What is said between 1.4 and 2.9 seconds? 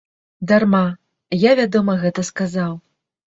я вядома, гэта сказаў.